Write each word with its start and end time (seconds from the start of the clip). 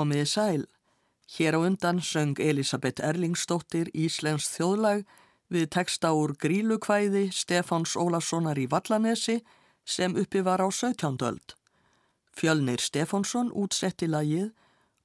Komiði 0.00 0.28
sæl. 0.32 0.62
Hér 1.36 1.58
á 1.58 1.60
undan 1.60 1.98
söng 2.00 2.38
Elisabeth 2.40 3.04
Erlingsdóttir 3.04 3.90
Íslensk 3.92 4.54
þjóðlag 4.54 5.02
við 5.52 5.66
texta 5.76 6.14
úr 6.16 6.32
grílukvæði 6.40 7.26
Stefáns 7.36 7.98
Ólarssonar 8.00 8.56
í 8.56 8.64
Vallanesi 8.72 9.42
sem 9.84 10.16
uppi 10.16 10.40
var 10.46 10.64
á 10.64 10.68
17. 10.72 11.20
öld. 11.28 11.52
Fjölnir 12.32 12.80
Stefánsson 12.80 13.52
útsetti 13.52 14.08
lagið 14.08 14.48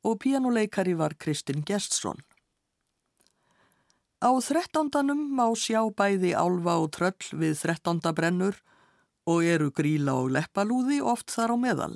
og 0.07 0.21
píjánuleikari 0.23 0.95
var 0.95 1.19
Kristinn 1.19 1.67
Gestsson. 1.67 2.23
Á 4.23 4.31
þrettándanum 4.31 5.27
má 5.35 5.51
sjá 5.59 5.83
bæði 5.91 6.31
álfa 6.39 6.79
og 6.79 6.91
tröll 6.95 7.35
við 7.35 7.59
þrettándabrennur 7.65 8.63
og 9.27 9.43
eru 9.43 9.73
gríla 9.75 10.15
og 10.23 10.31
leppalúði 10.39 11.03
oft 11.03 11.35
þar 11.35 11.51
á 11.51 11.57
meðal. 11.67 11.95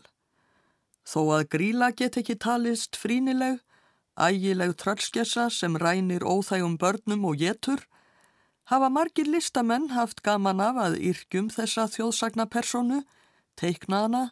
Þó 1.10 1.22
að 1.40 1.48
gríla 1.56 1.90
get 1.98 2.20
ekki 2.22 2.36
talist 2.38 2.98
frínileg, 3.00 3.64
ægileg 4.14 4.76
tröllskessa 4.78 5.48
sem 5.50 5.78
rænir 5.82 6.22
óþægum 6.22 6.76
börnum 6.78 7.26
og 7.26 7.40
getur, 7.42 7.82
hafa 8.70 8.90
margir 8.94 9.26
listamenn 9.26 9.90
haft 9.96 10.22
gaman 10.22 10.62
af 10.62 10.78
að 10.78 11.00
yrkjum 11.10 11.50
þessa 11.50 11.88
þjóðsagnapersonu, 11.96 13.02
teikna 13.58 14.04
hana 14.06 14.24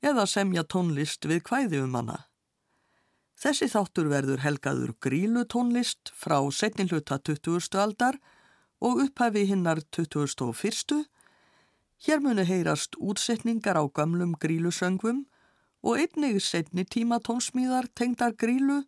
eða 0.00 0.24
semja 0.26 0.64
tónlist 0.64 1.28
við 1.28 1.42
kvæði 1.48 1.82
um 1.84 1.98
hana. 2.00 2.22
Þessi 3.42 3.68
þáttur 3.68 4.08
verður 4.08 4.40
helgaður 4.44 4.94
grílu 5.04 5.42
tónlist 5.44 6.12
frá 6.16 6.38
setninluta 6.54 7.18
20. 7.18 7.76
aldar 7.82 8.16
og 8.80 9.02
upphafi 9.04 9.44
hinnar 9.50 9.82
21. 9.92 11.04
Hér 12.06 12.24
munu 12.24 12.46
heyrast 12.46 12.96
útsetningar 12.98 13.76
á 13.76 13.84
gamlum 13.92 14.32
grílusöngvum 14.38 15.26
og 15.82 15.98
einnig 15.98 16.40
setni 16.42 16.84
tímatónsmíðar 16.86 17.88
tengdar 17.98 18.36
grílu, 18.38 18.82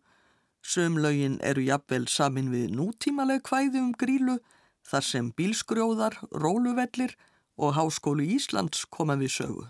söm 0.63 0.97
lögin 0.97 1.37
eru 1.43 1.65
jafnvel 1.67 2.07
samin 2.07 2.51
við 2.53 2.71
nútímaleg 2.77 3.43
kvæði 3.45 3.81
um 3.83 3.93
grílu 3.93 4.39
þar 4.85 5.03
sem 5.03 5.31
bílsgrjóðar, 5.35 6.17
róluvellir 6.31 7.15
og 7.57 7.75
Háskólu 7.75 8.25
Íslands 8.35 8.85
koma 8.89 9.15
við 9.19 9.33
sögu. 9.37 9.65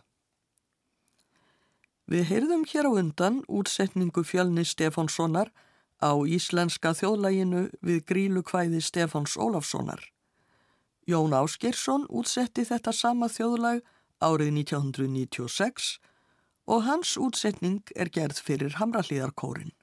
Við 2.06 2.28
heyrðum 2.30 2.66
hér 2.69 2.86
á 2.86 2.91
undan 3.02 3.42
útsetningu 3.50 4.22
fjölni 4.24 4.66
Stefánssonar 4.66 5.50
á 5.97 6.13
íslenska 6.30 6.94
þjóðlæginu 6.94 7.69
við 7.81 8.03
grílu 8.06 8.44
kvæði 8.46 8.81
Stefáns 8.86 9.34
Ólafssonar. 9.42 10.03
Jón 11.09 11.34
Áskersson 11.34 12.06
útsetti 12.09 12.66
þetta 12.66 12.94
sama 12.94 13.30
þjóðlag 13.30 13.81
árið 14.22 14.52
1996 14.62 15.97
og 16.66 16.86
hans 16.88 17.16
útsetning 17.22 17.81
er 17.96 18.09
gerð 18.09 18.42
fyrir 18.42 18.78
Hamrallíðarkórin. 18.80 19.74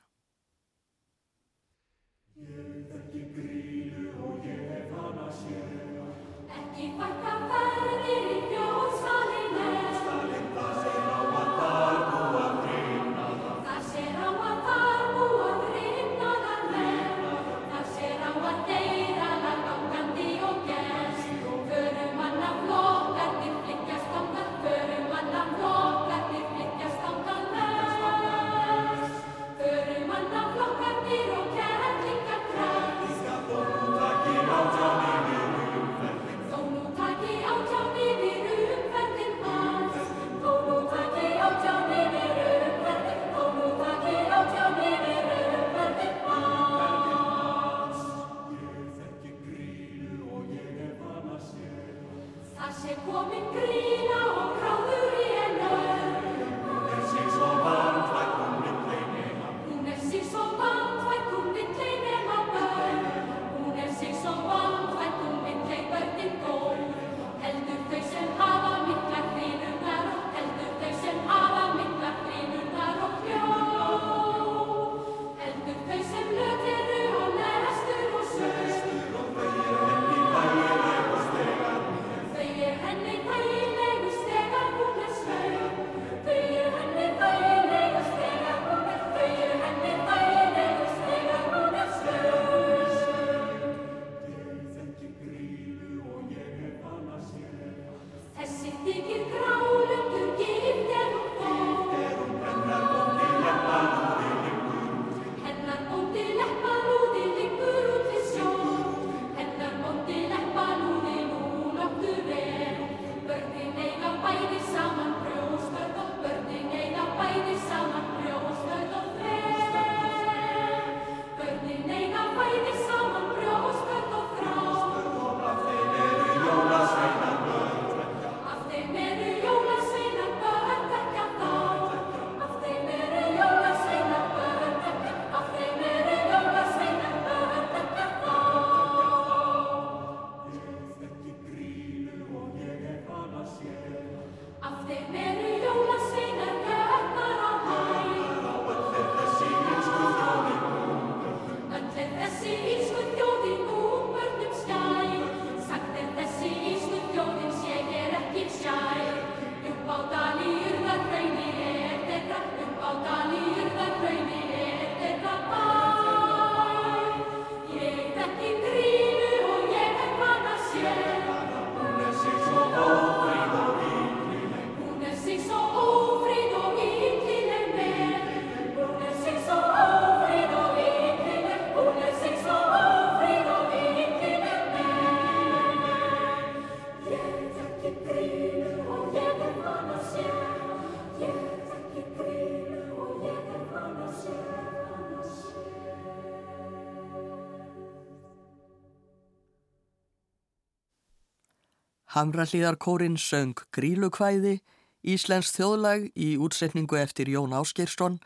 Hamrallíðarkórin 202.12 203.14
söng 203.16 203.56
Grílukvæði, 203.72 204.58
Íslensk 205.00 205.56
þjóðlag 205.56 206.10
í 206.12 206.34
útsetningu 206.36 206.98
eftir 207.00 207.30
Jón 207.32 207.54
Áskeirsson, 207.56 208.18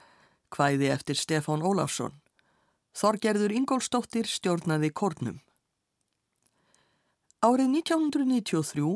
kvæði 0.51 0.89
eftir 0.91 1.19
Stefán 1.21 1.63
Óláfsson. 1.63 2.17
Þorgerður 2.99 3.55
Ingólstóttir 3.55 4.27
stjórnaði 4.27 4.91
kórnum. 4.91 5.39
Árið 7.47 7.77
1993 7.79 8.89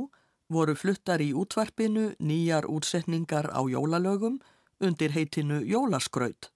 voru 0.51 0.75
fluttar 0.75 1.23
í 1.23 1.31
útvarpinu 1.39 2.09
nýjar 2.19 2.67
útsetningar 2.67 3.47
á 3.55 3.61
jólalögum 3.71 4.41
undir 4.83 5.15
heitinu 5.15 5.61
Jólaskraut. 5.63 6.51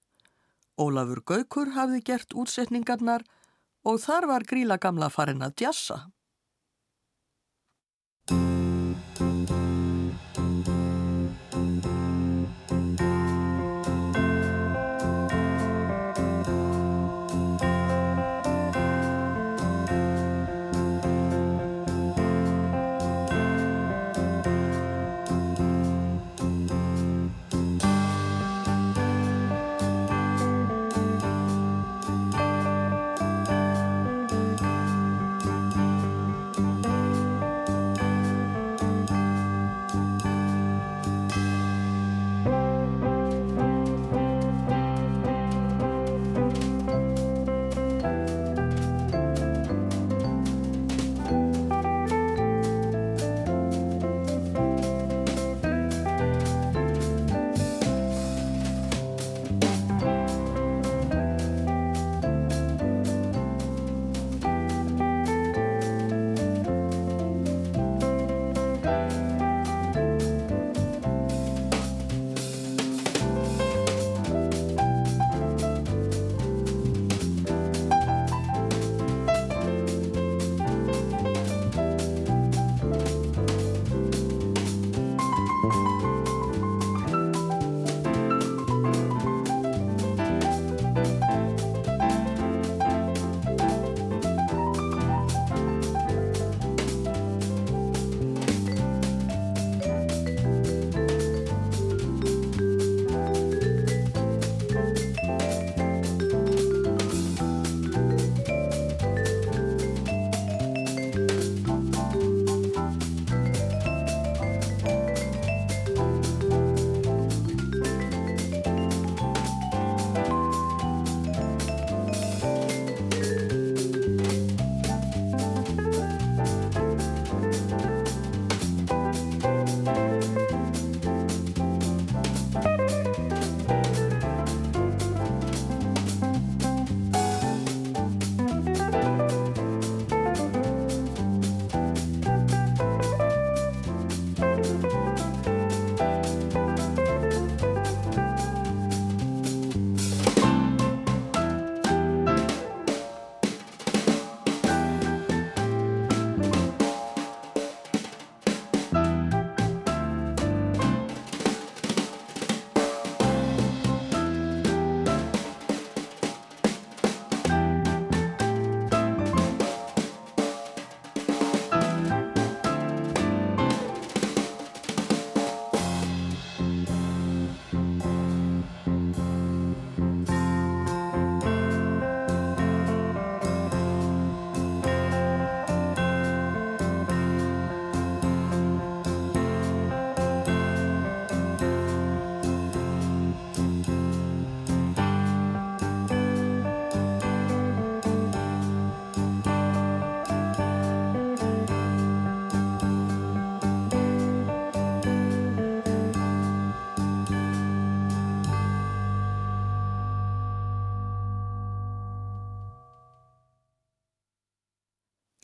Ólafur 0.74 1.22
Gaukur 1.22 1.70
hafði 1.76 2.02
gert 2.02 2.34
útsetningarnar 2.34 3.22
og 3.86 4.02
þar 4.02 4.26
var 4.26 4.48
gríla 4.48 4.80
gamla 4.82 5.12
farin 5.12 5.46
að 5.46 5.54
djassa. 5.62 6.00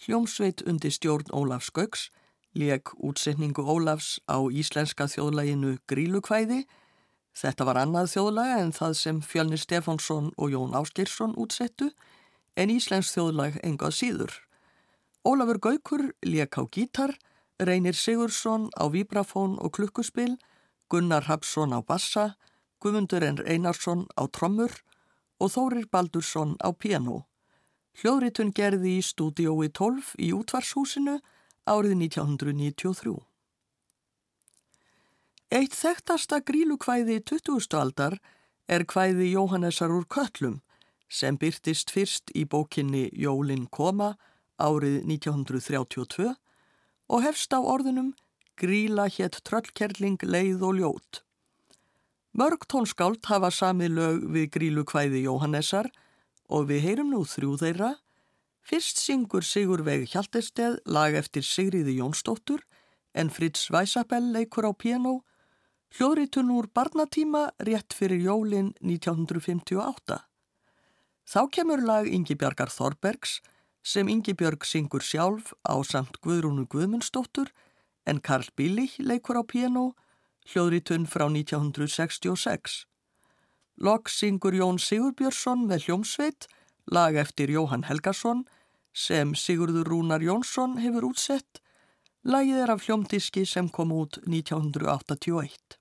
Hljómsveit 0.00 0.62
undir 0.64 0.95
stjórn 0.95 1.28
Ólafs 1.37 1.69
Gauks 1.76 2.09
leik 2.57 2.88
útsetningu 2.97 3.62
Ólafs 3.62 4.19
á 4.26 4.40
íslenska 4.49 5.07
þjóðlæginu 5.07 5.76
Grílukvæði. 5.87 6.64
Þetta 7.37 7.66
var 7.69 7.78
annað 7.83 8.09
þjóðlæga 8.14 8.57
en 8.64 8.73
það 8.73 8.95
sem 8.97 9.21
Fjölnir 9.21 9.61
Stefánsson 9.61 10.33
og 10.37 10.50
Jón 10.50 10.75
Áskeirsson 10.75 11.37
útsettu 11.37 11.90
en 12.57 12.73
íslensk 12.73 13.14
þjóðlæg 13.14 13.61
engað 13.62 13.97
síður. 14.00 14.33
Ólafur 15.21 15.61
Gaukur 15.61 16.07
leik 16.25 16.57
á 16.57 16.64
gítar, 16.64 17.14
Reynir 17.61 17.95
Sigursson 17.95 18.71
á 18.80 18.88
vibrafón 18.88 19.59
og 19.61 19.76
klukkuspil, 19.76 20.38
Gunnar 20.88 21.28
Hapsson 21.28 21.76
á 21.76 21.85
bassa, 21.85 22.37
Guðmundur 22.80 23.23
N. 23.23 23.45
Einarsson 23.45 24.09
á 24.16 24.25
trommur 24.33 24.73
og 25.38 25.52
Þórir 25.52 25.87
Baldursson 25.92 26.57
á 26.64 26.73
piano. 26.73 27.30
Hljóðritun 27.99 28.53
gerði 28.55 28.99
í 29.01 29.03
stúdiói 29.03 29.69
12 29.75 30.15
í 30.23 30.31
útvarshúsinu 30.37 31.19
árið 31.67 31.97
1993. 32.07 33.17
Eitt 35.51 35.75
þekktasta 35.75 36.39
grílukvæði 36.47 37.19
20. 37.27 37.75
aldar 37.75 38.21
er 38.71 38.87
kvæði 38.87 39.33
Jóhannesar 39.33 39.91
úr 39.91 40.07
Köllum 40.07 40.61
sem 41.11 41.35
byrtist 41.35 41.91
fyrst 41.91 42.31
í 42.39 42.45
bókinni 42.47 43.09
Jólin 43.19 43.67
koma 43.67 44.15
árið 44.63 45.01
1932 45.11 46.31
og 47.11 47.25
hefst 47.27 47.51
á 47.51 47.59
orðunum 47.59 48.15
Gríla 48.61 49.07
hétt 49.09 49.41
tröllkerling 49.49 50.21
leið 50.21 50.63
og 50.69 50.79
ljót. 50.79 51.23
Mörg 52.37 52.67
tónskált 52.69 53.25
hafa 53.27 53.49
samið 53.51 53.95
lög 53.97 54.27
við 54.35 54.51
grílukvæði 54.55 55.25
Jóhannessar 55.25 55.89
og 56.50 56.69
við 56.71 56.85
heyrum 56.88 57.12
nú 57.14 57.23
þrjú 57.25 57.57
þeirra. 57.62 57.90
Fyrst 58.66 59.00
syngur 59.00 59.47
Sigur 59.47 59.85
Veg 59.87 60.09
Hjaltesteð 60.11 60.80
lag 60.85 61.14
eftir 61.16 61.47
Sigriði 61.47 61.97
Jónsdóttur 62.00 62.66
en 63.14 63.30
Fritz 63.30 63.71
Weisabell 63.73 64.33
leikur 64.35 64.69
á 64.69 64.73
piano, 64.75 65.23
hljóðritun 65.97 66.50
úr 66.54 66.69
barnatíma 66.75 67.49
rétt 67.66 67.95
fyrir 67.97 68.23
jólin 68.26 68.75
1958. 68.83 70.21
Þá 71.30 71.40
kemur 71.54 71.83
lag 71.87 72.07
Ingi 72.11 72.35
Bjargar 72.35 72.71
Þorbergs 72.75 73.38
sem 73.83 74.09
Ingi 74.11 74.35
Björg 74.35 74.66
syngur 74.66 75.02
sjálf 75.02 75.54
á 75.62 75.78
samt 75.87 76.21
Guðrúnu 76.23 76.66
Guðmundsdóttur 76.69 77.50
en 78.07 78.21
Karl 78.21 78.50
Billig 78.59 78.99
leikur 78.99 79.38
á 79.40 79.45
piano, 79.47 79.95
hljóðritun 80.50 81.07
frá 81.07 81.28
1966. 81.30 82.85
Lokk 83.81 84.11
syngur 84.13 84.53
Jón 84.53 84.77
Sigurbjörnsson 84.77 85.63
með 85.65 85.87
hljómsveit, 85.87 86.45
lag 86.93 87.17
eftir 87.17 87.49
Jóhann 87.49 87.87
Helgason 87.89 88.43
sem 88.93 89.33
Sigurður 89.33 89.89
Rúnar 89.89 90.21
Jónsson 90.21 90.77
hefur 90.83 91.07
útsett. 91.09 91.63
Lagið 92.29 92.61
er 92.61 92.73
af 92.75 92.85
hljómdiski 92.85 93.47
sem 93.49 93.71
kom 93.73 93.95
út 93.97 94.19
1981. 94.27 95.80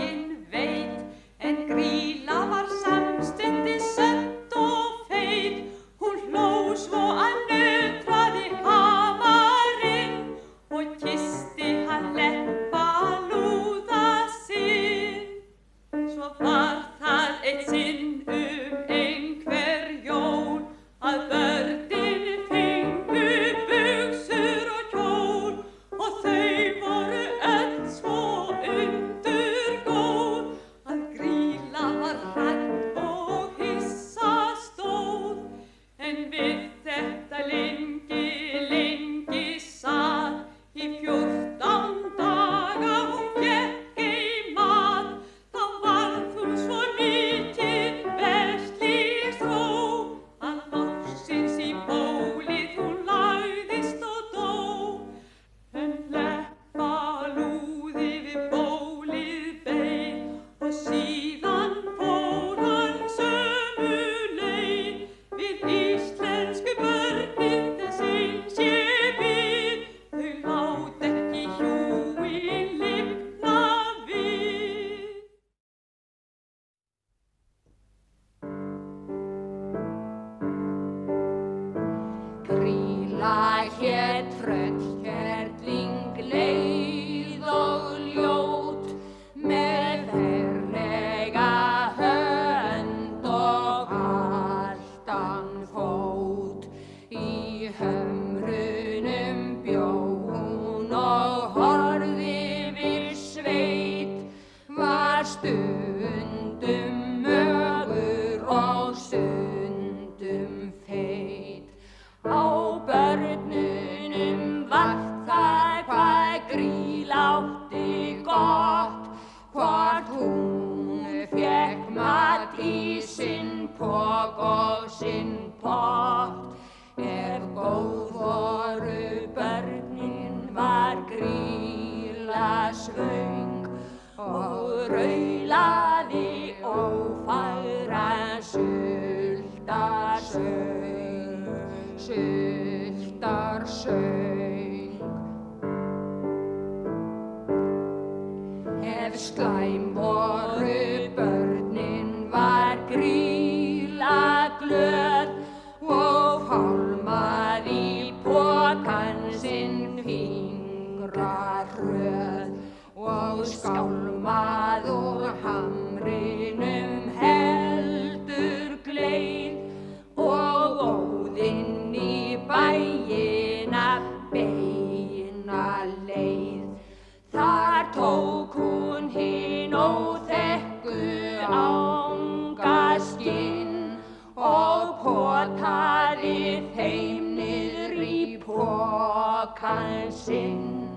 pokan 189.44 190.12
sinn 190.12 190.88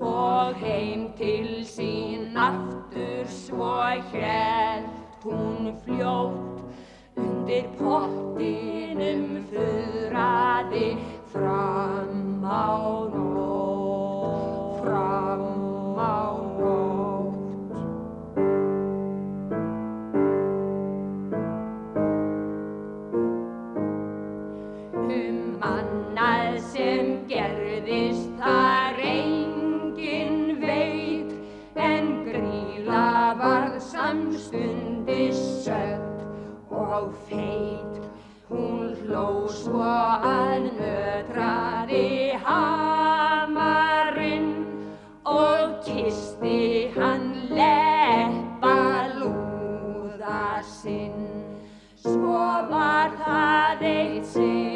og 0.00 0.54
heim 0.54 1.12
til 1.18 1.62
sín. 1.62 2.34
Aftur 2.36 3.26
svo 3.30 3.74
hélt 4.10 5.22
hún 5.22 5.70
fljótt 5.84 6.58
undir 7.16 7.68
pottinum 7.78 9.46
fyrraði 9.50 10.96
fram 11.32 12.42
á 12.42 12.74
nótt, 13.14 13.63
og 36.94 37.14
feit. 37.28 38.02
Hún 38.48 38.94
hló 39.02 39.48
svo 39.50 39.82
að 39.82 40.68
nötraði 40.76 42.38
hamarinn 42.44 44.52
og 45.24 45.80
kisti 45.86 46.92
hann 46.94 47.26
leppa 47.50 48.76
lúða 49.16 50.62
sinn. 50.76 51.26
Svo 52.04 52.46
var 52.70 53.10
það 53.24 53.84
eitt 53.94 54.26
sinn 54.36 54.73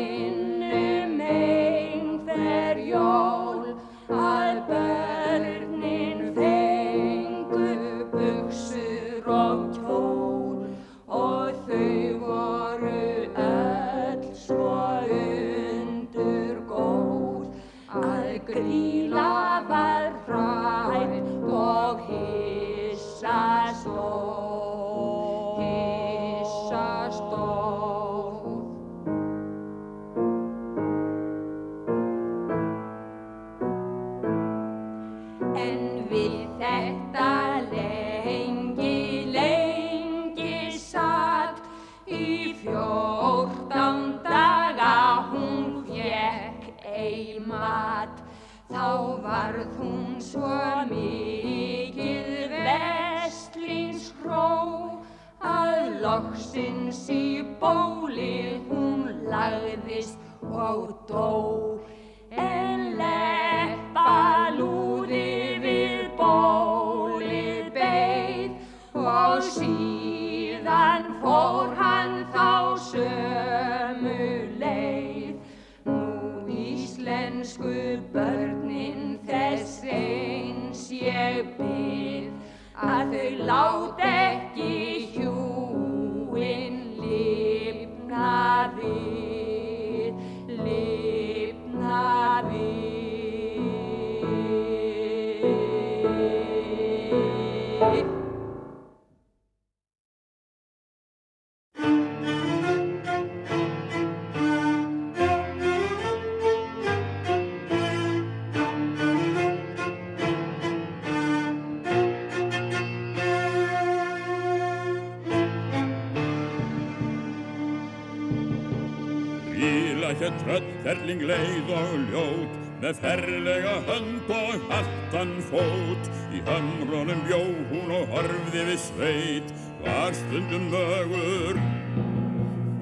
hönd 123.98 124.30
og 124.30 124.54
hattan 124.70 125.32
fót. 125.50 126.10
Í 126.34 126.38
hamrónum 126.46 127.20
bjó 127.26 127.40
hún 127.70 127.90
og 127.94 128.04
horfði 128.12 128.62
við 128.70 128.80
sveit. 128.82 129.48
Var 129.84 130.12
stundum 130.14 130.64
mögur 130.72 131.56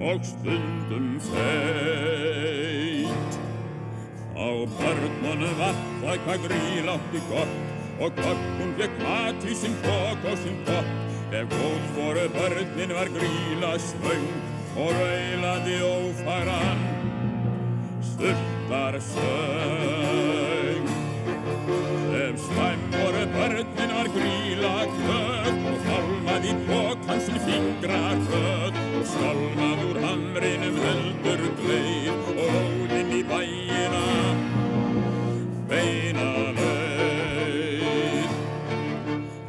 og 0.00 0.20
stundum 0.24 1.20
feit. 1.30 2.52
Á 4.36 4.48
börnunum 4.76 5.54
var 5.60 5.76
það 6.02 6.16
hvað 6.26 6.38
gríl 6.48 6.86
átti 6.92 7.20
gott. 7.30 7.54
Og 7.96 8.10
gott 8.20 8.44
hún 8.60 8.72
fekk 8.76 8.94
mat 9.00 9.40
í 9.48 9.54
sinn 9.56 9.76
bók 9.84 10.20
og 10.28 10.36
sinn 10.42 10.60
gott 10.68 10.90
ef 11.32 11.46
góð 11.50 11.84
voru 11.96 12.26
börnin 12.36 12.92
var 12.94 13.08
gríla 13.16 13.72
svöng 13.80 14.28
og 14.76 14.92
raulandi 15.00 15.78
ófæran 15.80 16.80
stuttar 18.04 18.94
söng 19.00 19.95
gríla 24.16 24.76
kvöð 24.90 25.56
og 25.70 25.78
fálmaði 25.86 26.52
bókan 26.66 27.20
sinn 27.24 27.40
fingra 27.46 28.02
kvöð 28.26 28.74
og 28.98 29.04
skálmað 29.12 29.80
úr 29.90 29.98
hamrinum 30.04 30.76
höldur 30.84 31.42
gleið 31.60 32.08
og 32.32 32.38
ólinn 32.46 33.12
í 33.18 33.22
bæina 33.30 34.04
beina 35.70 36.30
leið. 36.58 38.32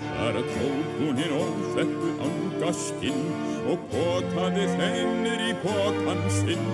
Þar 0.08 0.36
tók 0.54 0.88
hún 1.00 1.16
hinn 1.22 1.38
óþekku 1.38 2.10
angaskinn 2.28 3.24
og 3.68 3.80
potaði 3.94 4.66
þeimnir 4.76 5.48
í 5.52 5.54
pokan 5.64 6.22
sinn. 6.42 6.68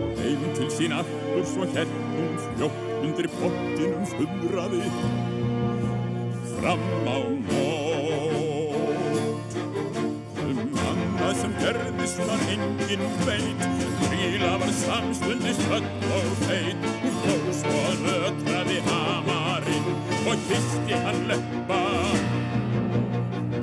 Og 0.00 0.10
heim 0.22 0.42
til 0.58 0.70
sín 0.76 0.96
aftur 1.00 1.44
svo 1.54 1.68
hér 1.74 1.88
hún 2.14 2.34
fljótt 2.46 2.88
undir 3.00 3.28
pottinum 3.40 4.04
fullraði 4.14 5.39
fram 6.60 6.80
á 7.08 7.10
nótt. 7.48 9.52
Um 10.44 10.58
annað 10.88 11.34
sem 11.40 11.52
gerðist 11.62 12.18
var 12.28 12.42
engin 12.54 13.04
veit. 13.24 13.62
Gríla 14.10 14.52
var 14.60 14.72
samstundist 14.84 15.64
höll 15.70 15.90
og 16.18 16.30
feit. 16.44 16.80
Hló 17.20 17.36
svo 17.60 17.82
nötraði 18.04 18.78
hamarinn 18.88 19.88
og 20.20 20.36
kisti 20.48 20.94
hann 21.06 21.22
leppa. 21.30 21.82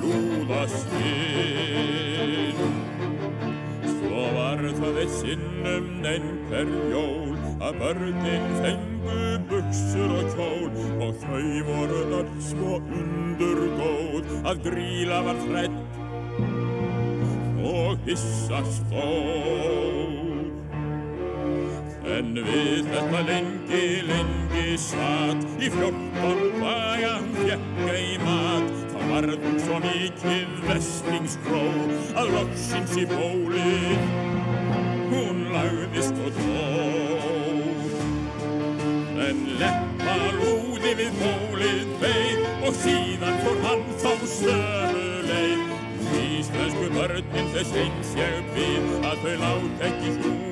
Lúðastinn 0.01 2.57
Svo 3.93 4.21
var 4.37 4.59
það 4.81 4.95
eitt 5.03 5.15
sinnum 5.21 5.87
einhver 6.15 6.67
jól 6.93 7.36
að 7.57 7.79
börnin 7.81 8.47
fengu 8.61 9.21
buksur 9.49 10.11
og 10.19 10.27
kjól 10.35 10.71
og 11.07 11.15
þau 11.23 11.47
voru 11.67 12.01
öll 12.19 12.33
svo 12.43 12.77
undurgóð 12.99 14.29
að 14.51 14.61
gríla 14.67 15.21
var 15.25 15.39
hrætt 15.47 15.97
og 17.67 17.97
hissa 18.05 18.61
stóð. 18.75 20.15
En 22.17 22.29
við 22.39 22.87
þetta 22.87 23.21
lengi, 23.27 23.81
lengi 24.07 24.77
satt 24.79 25.43
í 25.59 25.67
fjórtán 25.73 26.39
daga 26.61 27.15
fjekk 27.41 27.81
ei 27.91 28.15
mat 28.23 28.71
þá 28.93 28.99
varð 29.11 29.43
hún 29.43 29.59
svo 29.65 29.81
mikið 29.83 30.55
vestlingskró 30.69 31.65
að 32.21 32.33
loksins 32.37 32.95
í 33.01 33.05
bólið 33.11 34.07
hún 35.11 35.43
lagðist 35.53 36.23
og 36.23 36.39
dó. 36.39 36.56
En 39.27 39.39
leppa 39.59 40.13
lúði 40.37 40.93
við 40.95 41.17
bólið 41.19 41.89
beig 41.99 42.45
og 42.63 42.77
síðan 42.79 43.41
fór 43.43 43.57
hann 43.65 43.83
þá 43.99 44.13
sömu 44.33 45.07
leið. 45.27 45.73
Íslensku 46.21 46.87
börnin 46.95 47.51
þess 47.55 47.71
eins 47.83 48.13
ég 48.21 48.53
við 48.55 48.85
að 49.01 49.17
þau 49.25 49.35
lát 49.43 49.83
ekki 49.89 50.09
snúin. 50.15 50.47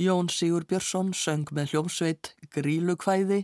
Jón 0.00 0.30
Sigur 0.32 0.64
Björnsson 0.64 1.10
söng 1.12 1.50
með 1.52 1.74
hljómsveit 1.74 2.30
Grílukvæði, 2.54 3.42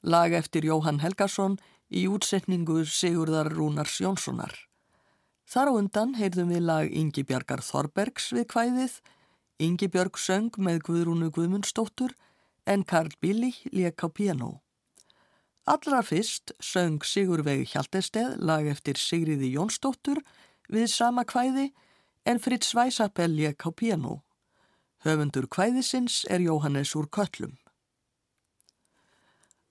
lag 0.00 0.32
eftir 0.32 0.64
Jóhann 0.64 1.02
Helgason 1.02 1.58
í 1.92 2.06
útsetningu 2.08 2.86
Sigurðar 2.88 3.50
Rúnars 3.52 3.98
Jónssonar. 4.00 4.54
Þar 5.44 5.68
á 5.68 5.72
undan 5.76 6.14
heyrðum 6.16 6.54
við 6.54 6.62
lag 6.64 6.88
Ingi 6.88 7.26
Bjargar 7.28 7.60
Þorbergs 7.60 8.30
við 8.32 8.46
kvæðið, 8.54 8.94
Ingi 9.60 9.88
Björg 9.92 10.16
söng 10.16 10.56
með 10.56 10.78
Guðrúnu 10.86 11.28
Guðmundsdóttur 11.28 12.14
en 12.64 12.86
Karl 12.88 13.12
Billy 13.20 13.50
lék 13.68 14.00
á 14.00 14.08
piano. 14.08 14.62
Allra 15.68 16.00
fyrst 16.00 16.54
söng 16.56 17.04
Sigurveig 17.04 17.66
Hjaltesteð 17.68 18.38
lag 18.40 18.64
eftir 18.64 18.96
Sigriði 18.96 19.52
Jónsdóttur 19.58 20.22
við 20.72 20.88
sama 20.88 21.26
kvæði 21.28 21.66
en 22.24 22.40
Fritz 22.40 22.72
Weisapel 22.72 23.28
lék 23.36 23.68
á 23.68 23.72
piano. 23.76 24.22
Höfundur 25.08 25.46
kvæðisins 25.48 26.26
er 26.28 26.42
Jóhannes 26.44 26.90
úr 26.92 27.06
Köllum. 27.08 27.54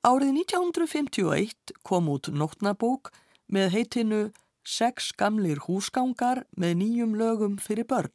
Árið 0.01 0.31
1951 0.41 1.73
kom 1.85 2.07
út 2.09 2.31
nótnabók 2.33 3.11
með 3.45 3.75
heitinu 3.75 4.21
Sex 4.65 5.11
gamlir 5.13 5.59
húsgangar 5.67 6.41
með 6.57 6.73
nýjum 6.79 7.13
lögum 7.19 7.59
fyrir 7.61 7.85
börn. 7.85 8.09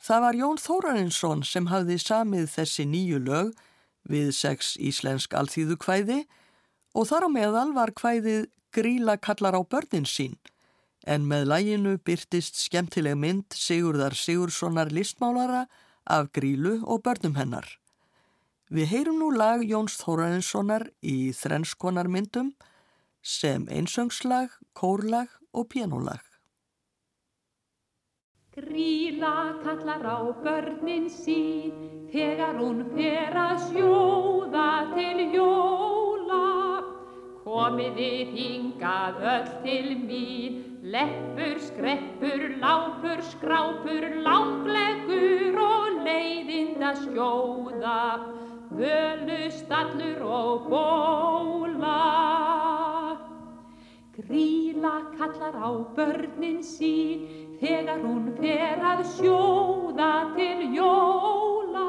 Það 0.00 0.24
var 0.24 0.38
Jón 0.38 0.60
Þórarinsson 0.62 1.42
sem 1.44 1.68
hafði 1.68 1.98
samið 2.00 2.46
þessi 2.54 2.86
nýju 2.88 3.18
lög 3.26 3.50
við 4.08 4.30
sex 4.32 4.78
íslensk 4.80 5.36
alþýðu 5.36 5.76
kvæði 5.82 6.22
og 6.96 7.10
þar 7.10 7.26
á 7.26 7.30
meðal 7.34 7.74
var 7.76 7.92
kvæðið 7.92 8.46
Gríla 8.72 9.18
kallar 9.20 9.58
á 9.58 9.62
börnin 9.62 10.08
sín 10.08 10.38
en 11.04 11.28
með 11.28 11.50
læginu 11.52 11.94
byrtist 12.00 12.56
skemmtileg 12.64 13.18
mynd 13.20 13.52
Sigurðar 13.52 14.16
Sigurssonar 14.16 14.88
listmálara 14.94 15.66
af 16.08 16.32
Grílu 16.32 16.80
og 16.84 17.02
börnum 17.04 17.36
hennar. 17.36 17.68
Við 18.68 18.90
heyrum 18.92 19.20
nú 19.20 19.28
lag 19.32 19.62
Jóns 19.64 19.96
Þórarinssonar 20.00 20.88
í 21.00 21.32
þrennskonar 21.36 22.08
myndum 22.08 22.52
sem 23.22 23.68
einsöngslag, 23.68 24.52
kórlag 24.74 25.28
og 25.52 25.68
pianolag. 25.72 26.24
Gríla 28.58 29.60
kallar 29.62 30.02
á 30.04 30.18
börnin 30.42 31.08
sín 31.08 32.08
þegar 32.12 32.58
hún 32.58 32.84
fer 32.96 33.36
að 33.36 33.56
sjóða 33.70 34.70
til 34.96 35.28
jóla. 35.36 36.07
Komiði 37.48 38.26
hingað 38.28 39.22
öll 39.24 39.46
til 39.62 39.86
mín, 40.02 40.56
leppur, 40.92 41.54
skreppur, 41.64 42.42
lápur, 42.60 43.22
skrápur, 43.24 44.04
langleggur 44.26 45.56
og 45.64 45.96
leiðinda 46.04 46.90
skjóða, 47.06 48.02
völustallur 48.82 50.20
og 50.28 50.68
bóla. 50.74 51.96
Gríla 54.18 54.94
kallar 55.16 55.56
á 55.56 55.72
börnin 55.96 56.60
sín 56.60 57.24
þegar 57.62 58.04
hún 58.04 58.34
fer 58.36 58.84
að 58.92 59.06
sjóða 59.16 60.12
til 60.36 60.68
jóla. 60.76 61.87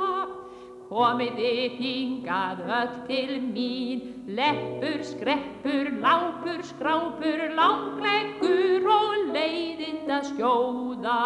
Komiði 0.90 1.50
hingað 1.78 2.64
öll 2.66 2.94
til 3.06 3.34
mín, 3.46 4.00
leppur, 4.40 5.04
skreppur, 5.06 5.92
lápur, 6.02 6.64
skrápur, 6.66 7.44
langleggur 7.60 8.90
og 8.96 9.30
leiðinda 9.36 10.24
skjóða, 10.32 11.20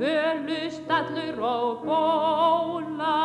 völustallur 0.00 1.44
og 1.52 1.84
bóla. 1.84 3.16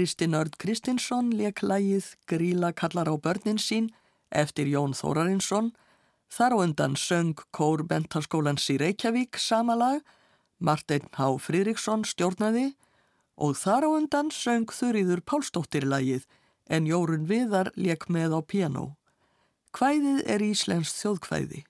Kristinn 0.00 0.32
Örd 0.32 0.54
Kristinsson 0.56 1.26
leik 1.36 1.58
lægið 1.60 2.06
Gríla 2.24 2.70
kallar 2.72 3.04
á 3.12 3.20
börnin 3.20 3.58
sín 3.60 3.90
eftir 4.32 4.64
Jón 4.64 4.94
Þórarinsson. 4.96 5.74
Þar 6.32 6.56
á 6.56 6.58
undan 6.64 6.96
söng 6.96 7.36
Kór 7.52 7.82
Bentaskólans 7.84 8.64
í 8.72 8.78
Reykjavík 8.80 9.36
sama 9.36 9.76
lag, 9.76 10.00
Marteinn 10.56 11.04
H. 11.20 11.36
Fridriksson 11.44 12.08
stjórnaði 12.08 12.70
og 13.36 13.60
þar 13.60 13.84
á 13.84 13.88
undan 13.92 14.32
söng 14.32 14.72
Þurriður 14.72 15.20
Pálsdóttir 15.20 15.84
lægið 15.84 16.24
en 16.72 16.88
Jórun 16.88 17.28
Viðar 17.28 17.68
leik 17.76 18.08
með 18.08 18.32
á 18.32 18.40
piano. 18.40 18.96
Kvæðið 19.76 20.24
er 20.24 20.40
Íslensk 20.48 20.96
þjóðkvæði. 20.96 21.66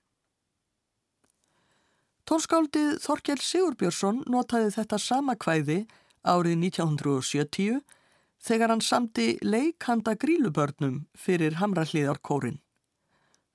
Tónskáldið 2.30 3.00
Þorkjell 3.02 3.42
Sigurbjörnsson 3.42 4.22
notaði 4.30 4.76
þetta 4.78 5.02
sama 5.02 5.34
kvæði 5.34 5.88
árið 6.22 6.60
1970 6.70 7.98
þegar 8.40 8.72
hann 8.72 8.84
samti 8.84 9.34
leikhanda 9.44 10.16
grílubörnum 10.16 11.04
fyrir 11.14 11.58
Hamrallíðarkórin. 11.60 12.60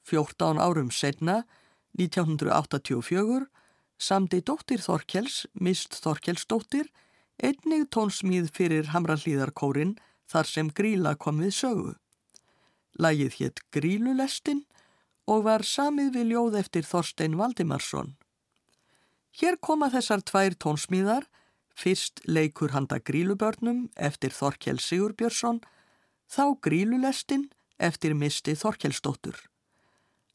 14 0.06 0.62
árum 0.62 0.92
setna, 0.94 1.44
1984, 1.98 3.48
samti 3.98 4.42
dóttir 4.46 4.84
Þorkjells, 4.84 5.46
Mist 5.54 5.98
Þorkjellsdóttir, 6.04 6.92
einnig 7.42 7.90
tónsmíð 7.90 8.52
fyrir 8.54 8.92
Hamrallíðarkórin 8.94 9.96
þar 10.30 10.50
sem 10.50 10.70
gríla 10.70 11.16
kom 11.18 11.42
við 11.42 11.56
sögu. 11.58 11.94
Lægið 13.02 13.40
hétt 13.40 13.64
Grílulestin 13.76 14.64
og 15.28 15.48
var 15.48 15.66
samið 15.66 16.14
við 16.16 16.32
ljóð 16.32 16.60
eftir 16.62 16.86
Þorstein 16.88 17.36
Valdimarsson. 17.40 18.14
Hér 19.36 19.58
koma 19.60 19.90
þessar 19.92 20.22
tvær 20.24 20.56
tónsmíðar, 20.56 21.26
fyrst 21.76 22.22
leikur 22.26 22.72
handa 22.72 23.00
grílubörnum 23.00 23.90
eftir 23.96 24.32
Þorkjell 24.32 24.80
Sigurbjörnsson, 24.80 25.62
Þá 26.26 26.58
grílulestin 26.62 27.50
eftir 27.78 28.16
misti 28.18 28.56
Þorkelsdóttur. 28.58 29.38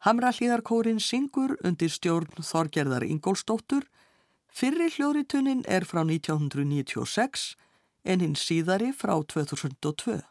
Hamra 0.06 0.30
hlýðarkórin 0.32 1.00
syngur 1.02 1.56
undir 1.66 1.90
stjórn 1.92 2.40
Þorgerðar 2.40 3.04
Ingólsdóttur. 3.04 3.84
Fyrri 4.48 4.88
hljóðritunin 4.94 5.64
er 5.68 5.84
frá 5.84 6.02
1996 6.06 7.54
en 8.04 8.24
hinn 8.24 8.38
síðari 8.38 8.94
frá 8.96 9.18
2002. 9.20 10.22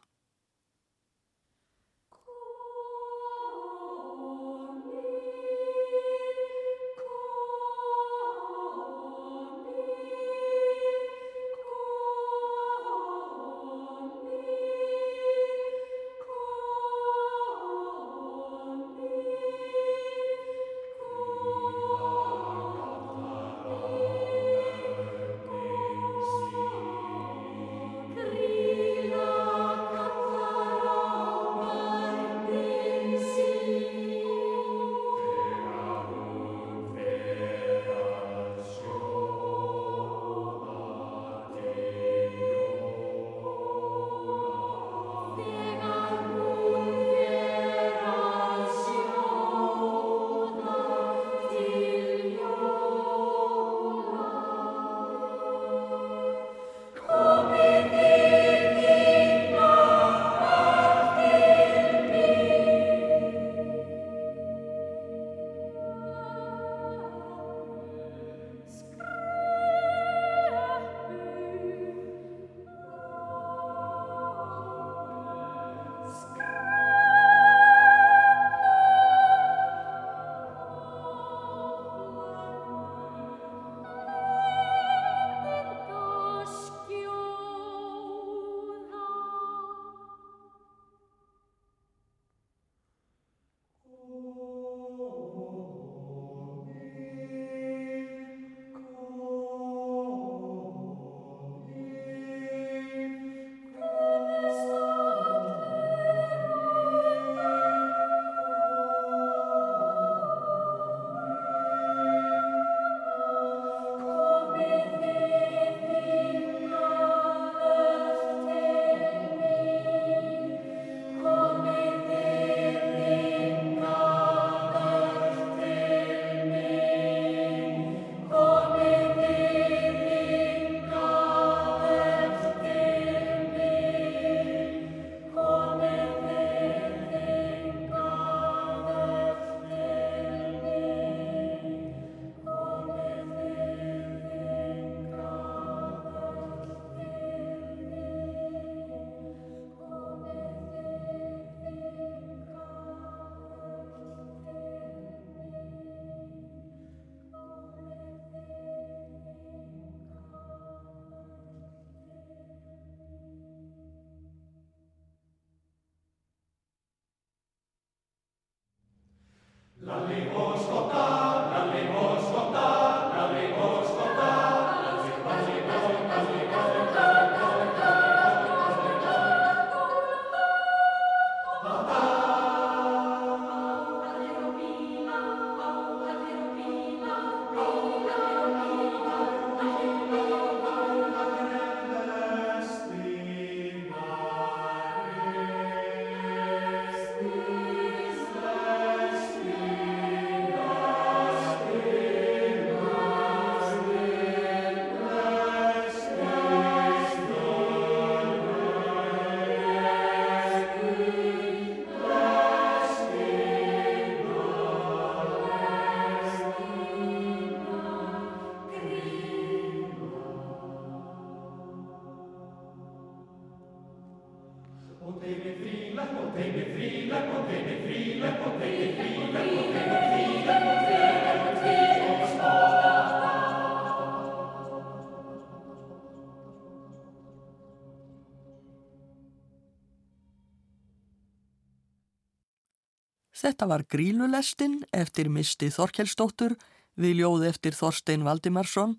Þetta 243.39 243.67
var 243.69 243.85
Grílulestin 243.87 244.81
eftir 244.91 245.29
Misti 245.31 245.69
Þorkelsdóttur 245.71 246.57
við 246.99 247.21
ljóð 247.21 247.45
eftir 247.47 247.75
Þorstein 247.77 248.25
Valdimarsson 248.27 248.97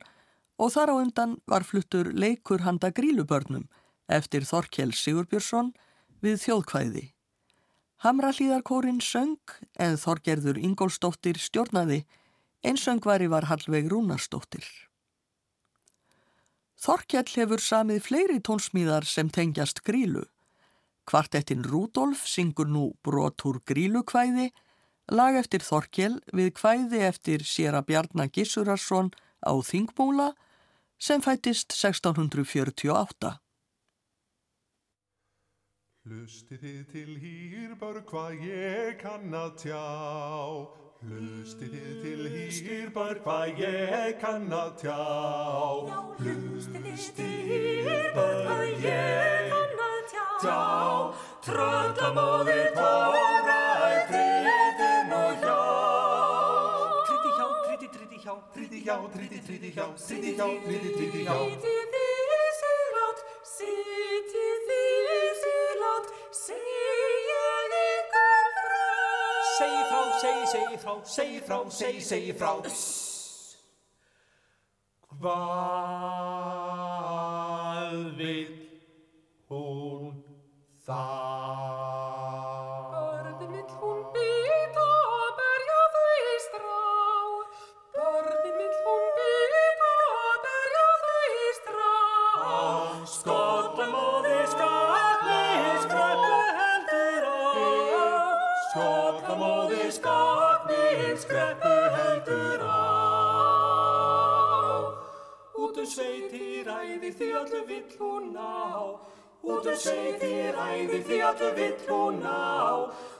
og 0.60 0.72
þar 0.72 0.92
á 0.92 0.94
undan 0.96 1.34
var 1.48 1.64
fluttur 1.68 2.10
leikur 2.16 2.64
handa 2.64 2.88
Grílubörnum 2.92 3.66
eftir 4.08 4.44
Þorkel 4.48 4.94
Sigurbjörnsson 4.96 5.74
við 6.24 6.38
þjóðkvæði. 6.44 7.06
Hamrallíðarkórin 8.00 9.00
söng 9.04 9.56
en 9.76 9.98
Þorgerður 10.00 10.60
Ingólsdóttir 10.60 11.36
stjórnaði, 11.36 12.06
einsöngvari 12.64 13.28
var 13.28 13.48
Hallveig 13.50 13.90
Rúnarsdóttir. 13.92 14.64
Þorkell 16.80 17.28
hefur 17.34 17.60
samið 17.60 18.00
fleiri 18.06 18.38
tónsmíðar 18.40 19.04
sem 19.04 19.28
tengjast 19.28 19.82
grílu. 19.84 20.24
Kvartettin 21.04 21.66
Rúdolf 21.66 22.22
syngur 22.24 22.70
nú 22.72 22.86
brotur 23.04 23.60
grílukvæði, 23.68 24.48
lag 25.12 25.36
eftir 25.36 25.60
Þorkell 25.66 26.16
við 26.32 26.54
kvæði 26.56 27.02
eftir 27.04 27.44
Sjera 27.44 27.82
Bjarnar 27.84 28.32
Gissurarsson 28.32 29.12
á 29.44 29.52
Þingmúla 29.60 30.30
sem 30.96 31.20
fættist 31.20 31.76
1648. 31.76 33.36
Hlustið 36.08 36.62
þið 36.64 36.84
til 36.88 37.14
hýrbörg 37.20 38.06
hvað 38.08 38.38
ég 38.46 38.94
kann 39.02 39.34
að 39.36 39.50
tjá. 39.60 39.80
Hlustið 41.04 41.74
þið 41.74 41.98
til 42.00 42.22
hýrbörg 42.32 43.20
hvað 43.26 43.60
ég 43.60 44.14
kann 44.22 44.46
að 44.48 44.70
tjá. 44.80 44.96
Hlustið 46.22 46.86
þið 46.86 47.04
til 47.18 47.34
hýrbörg 47.50 48.48
hvað 48.48 48.86
ég 48.86 49.52
kann 49.52 49.84
að 49.90 50.00
tjá. 50.14 50.56
Tröllamóðir 51.44 52.72
tóra 52.80 53.60
er 53.90 54.00
tritin 54.08 55.12
og 55.18 55.44
hjá. 55.44 55.60
Tríti 57.10 57.30
hjá, 57.36 57.46
tríti, 57.66 57.88
tríti 57.92 58.22
hjá, 58.24 58.34
Tríti 58.56 58.80
hjá, 58.88 58.96
tríti, 59.12 59.38
tríti 59.50 59.74
hjá, 59.76 59.84
tríti 60.00 60.32
hjá, 60.32 60.48
tríti, 60.64 60.96
tríti 60.96 61.28
hjá. 61.28 61.36
Sitið 61.44 61.92
þið 61.92 62.48
silátt, 62.62 63.20
sitið 63.52 64.32
þið 64.32 64.49
Segi 69.60 69.80
frá, 69.90 70.18
segi, 70.20 70.46
segi 70.46 70.76
frá, 70.80 70.92
segi 71.04 71.40
frá, 71.44 71.58
segi, 71.68 72.00
segi 72.00 72.32
frá. 72.32 72.52
Hvað 75.20 76.19
hún 108.00 108.32
ná. 108.32 108.96
Út 109.42 109.66
um 109.66 109.76
sveitir 109.76 110.56
æði 110.56 111.00
því 111.06 111.18
allu 111.28 111.50
vill 111.56 111.78
hún 111.88 112.20
ná. 112.24 112.40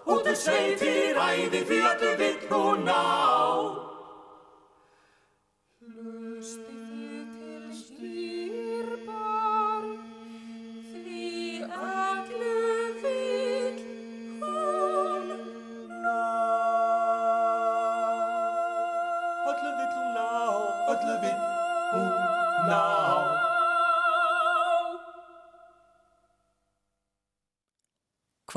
Út 0.06 0.26
um 0.32 0.36
sveitir 0.44 1.20
æði 1.28 1.62
því 1.68 1.80
allu 1.92 2.12
vill 2.20 2.48
hún 2.52 2.84
ná. 2.88 3.39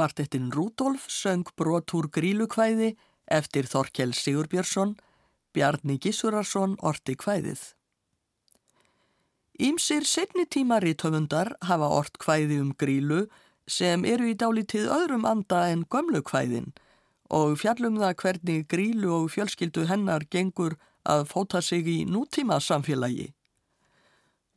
Kvartettin 0.04 0.52
Rúdolf 0.52 1.06
söng 1.08 1.48
brotúr 1.56 2.10
grílukvæði 2.12 2.89
eftir 3.32 3.70
Þorkel 3.72 4.12
Sigurbjörnsson, 4.12 4.98
Bjarni 5.56 5.96
Gissurarsson 5.96 6.74
orti 6.84 7.16
kvæðið. 7.16 7.62
Ímsir 9.63 10.04
setni 10.04 10.44
tíma 10.44 10.82
rítöfundar 10.84 11.54
hafa 11.70 11.88
ort 11.88 12.19
kvæði 12.19 12.58
um 12.65 12.73
grílu 12.75 13.21
sem 13.77 14.04
eru 14.04 14.27
í 14.27 14.36
dálítið 14.36 14.92
öðrum 14.92 15.23
anda 15.30 15.62
en 15.71 15.88
gömlu 15.88 16.19
kvæðin 16.19 16.73
og 17.32 17.56
fjallum 17.63 18.02
það 18.04 18.19
hvernig 18.25 18.67
grílu 18.67 19.15
og 19.21 19.32
fjölskyldu 19.38 19.88
hennar 19.88 20.27
gengur 20.27 20.75
að 21.08 21.30
fóta 21.32 21.63
sig 21.63 21.88
í 21.88 21.98
nútíma 22.04 22.60
samfélagi. 22.60 23.32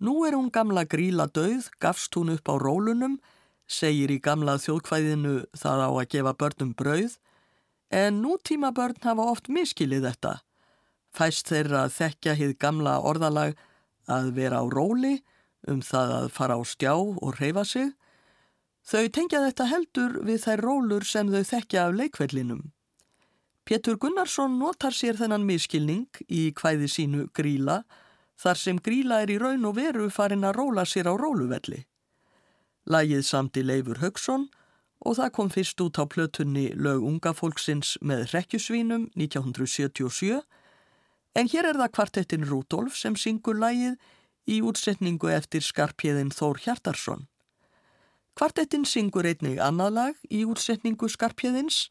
Nú 0.02 0.26
er 0.26 0.34
hún 0.34 0.50
gamla 0.50 0.88
gríla 0.90 1.30
döið, 1.30 1.70
gafst 1.78 2.18
hún 2.18 2.34
upp 2.34 2.50
á 2.50 2.58
rólunum, 2.58 3.20
segir 3.66 4.12
í 4.14 4.18
gamla 4.22 4.56
þjóðkvæðinu 4.62 5.36
það 5.58 5.82
á 5.82 5.90
að 5.90 6.08
gefa 6.14 6.34
börnum 6.38 6.72
brauð, 6.78 7.16
en 7.90 8.20
nútíma 8.22 8.72
börn 8.74 8.98
hafa 9.02 9.30
oft 9.32 9.48
miskilið 9.52 10.06
þetta. 10.08 10.34
Fæst 11.14 11.50
þeirra 11.50 11.86
að 11.86 11.96
þekkja 11.96 12.34
hið 12.38 12.56
gamla 12.62 12.98
orðalag 13.00 13.56
að 14.10 14.32
vera 14.36 14.62
á 14.62 14.64
róli, 14.70 15.20
um 15.66 15.82
það 15.82 16.14
að 16.20 16.28
fara 16.34 16.58
á 16.58 16.62
stjá 16.62 16.94
og 16.94 17.38
reyfa 17.40 17.64
sig. 17.64 17.92
Þau 18.86 19.08
tengja 19.10 19.42
þetta 19.42 19.66
heldur 19.66 20.18
við 20.26 20.44
þær 20.44 20.62
rólur 20.62 21.06
sem 21.06 21.30
þau 21.32 21.42
þekkja 21.42 21.86
af 21.88 21.96
leikvellinum. 21.98 22.62
Pétur 23.66 23.98
Gunnarsson 23.98 24.60
notar 24.60 24.94
sér 24.94 25.18
þennan 25.18 25.42
miskilning 25.42 26.06
í 26.30 26.52
kvæði 26.54 26.86
sínu 26.86 27.24
Gríla, 27.34 27.80
þar 28.38 28.60
sem 28.60 28.78
Gríla 28.78 29.24
er 29.24 29.32
í 29.34 29.40
raun 29.42 29.66
og 29.66 29.74
veru 29.80 30.06
farin 30.10 30.46
að 30.46 30.60
róla 30.60 30.84
sér 30.86 31.10
á 31.10 31.14
róluvelli. 31.18 31.82
Lægið 32.86 33.22
samt 33.26 33.58
í 33.58 33.64
Leifur 33.66 33.98
Högson 34.02 34.48
og 35.06 35.18
það 35.18 35.32
kom 35.38 35.50
fyrst 35.50 35.80
út 35.82 35.98
á 35.98 36.04
plötunni 36.06 36.68
Lög 36.74 37.02
unga 37.06 37.32
fólksins 37.34 37.96
með 38.00 38.28
rekkjusvínum 38.32 39.08
1977 39.18 40.42
en 41.36 41.50
hér 41.52 41.68
er 41.70 41.80
það 41.80 41.94
kvartettin 41.98 42.46
Rúdolf 42.48 42.96
sem 42.96 43.16
syngur 43.18 43.58
lægið 43.60 43.98
í 44.46 44.60
útsetningu 44.64 45.28
eftir 45.34 45.64
skarpjeðin 45.64 46.30
Þór 46.32 46.62
Hjartarsson. 46.64 47.26
Kvartettin 48.36 48.86
syngur 48.88 49.26
einnig 49.26 49.58
annað 49.62 49.92
lag 49.96 50.18
í 50.30 50.44
útsetningu 50.48 51.08
skarpjeðins, 51.12 51.86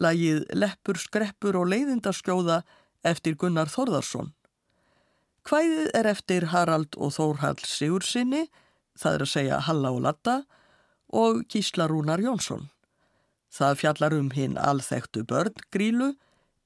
lægið 0.00 0.44
Leppur, 0.56 0.98
skreppur 1.00 1.56
og 1.60 1.70
leiðindaskjóða 1.72 2.62
eftir 3.06 3.36
Gunnar 3.38 3.70
Þórðarsson. 3.72 4.32
Hvæðið 5.46 5.90
er 5.94 6.08
eftir 6.10 6.48
Harald 6.50 6.96
og 6.98 7.14
Þórhall 7.14 7.60
Sigursinni, 7.62 8.46
það 8.98 9.14
er 9.14 9.24
að 9.24 9.32
segja 9.32 9.60
Halla 9.68 9.92
og 9.94 10.00
Latta, 10.04 10.36
og 11.12 11.44
Gísla 11.52 11.86
Rúnar 11.90 12.22
Jónsson. 12.22 12.68
Það 13.52 13.78
fjallar 13.80 14.16
um 14.16 14.30
hinn 14.34 14.56
alþektu 14.58 15.24
börn 15.28 15.54
grílu, 15.72 16.14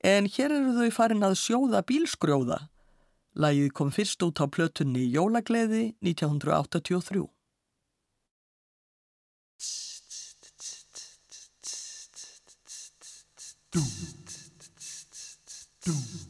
en 0.02 0.26
hér 0.26 0.54
eru 0.56 0.76
þau 0.78 0.94
farin 0.96 1.26
að 1.26 1.36
sjóða 1.42 1.82
bílskrjóða. 1.86 2.62
Lægið 3.40 3.74
kom 3.76 3.92
fyrst 3.94 4.22
út 4.26 4.40
á 4.42 4.46
plötunni 4.50 5.04
Jólagleði 5.12 5.92
1983. 6.02 7.28
Gríla, 15.90 16.29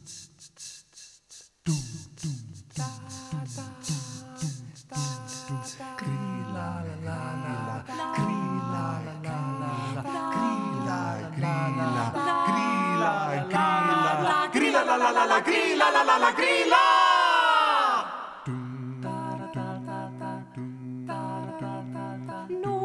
la, 15.81 15.89
la 15.89 16.03
la 16.03 16.17
la, 16.19 16.31
gríla! 16.31 16.83
Nú 22.63 22.77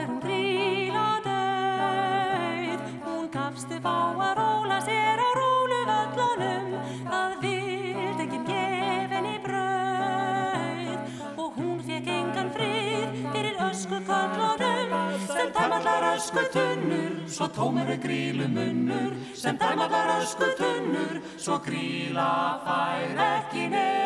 er 0.00 0.08
hún 0.08 0.20
gríla 0.24 1.06
döið, 1.26 2.80
hún 3.06 3.28
gafst 3.30 3.70
upp 3.76 3.86
á 3.86 3.98
að 4.26 4.32
róla 4.40 4.78
sér 4.86 5.22
á 5.22 5.28
róluvöllunum, 5.38 6.66
það 7.12 7.36
vild 7.44 8.24
ekki 8.26 8.40
gef 8.50 9.14
henni 9.14 9.36
brauð. 9.46 10.98
Og 11.38 11.60
hún 11.60 11.78
fekk 11.86 12.10
engan 12.18 12.50
frið 12.56 13.22
fyrir 13.30 13.62
ösku 13.70 14.02
köllunum 14.10 14.90
sem 15.30 15.54
tæmallar 15.54 16.10
ösku 16.16 16.48
tunnur, 16.56 17.14
svo 17.30 17.46
tómur 17.54 17.94
er 17.94 18.02
grílu 18.02 18.50
munnur 18.58 19.14
sem 19.44 19.58
tæmallar 19.58 20.08
ösku 20.22 20.46
tunnur, 20.58 21.20
svo 21.36 21.58
gríla 21.66 22.30
fær 22.64 23.20
ekki 23.28 23.68
nei. 23.68 24.03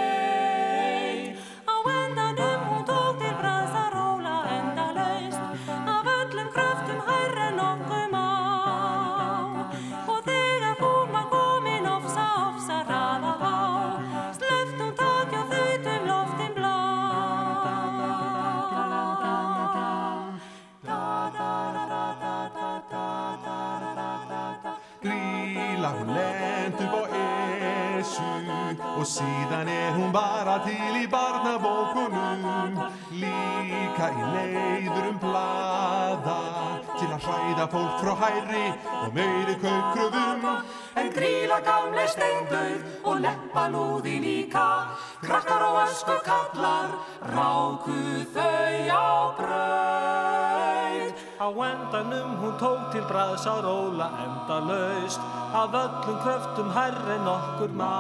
Gríla 41.69 41.85
gamle 41.85 42.05
steindauð 42.09 43.05
og 43.05 43.21
leppa 43.21 43.69
lúði 43.69 44.19
líka. 44.23 44.89
Krakkar 45.21 45.63
og 45.63 45.77
ösku 45.85 46.17
kallar 46.25 46.89
ráku 47.35 48.25
þau 48.33 48.89
á 48.89 49.37
brauð 49.37 51.13
Á 51.39 51.49
endanum 51.71 52.37
hún 52.41 52.55
tók 52.59 52.91
til 52.93 53.05
bræðs 53.07 53.47
að 53.47 53.63
róla 53.65 54.09
endalaust 54.25 55.21
af 55.55 55.73
öllum 55.73 56.19
kröftum 56.25 56.71
herri 56.75 57.19
nokkur 57.25 57.71
má. 57.79 57.95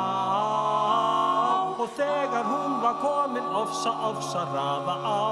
Og 1.79 1.89
þegar 1.97 2.45
hún 2.45 2.81
var 2.83 2.97
komin 3.03 3.47
ofsa 3.55 3.91
ofsa 4.11 4.43
rafa 4.55 4.97
á 5.05 5.23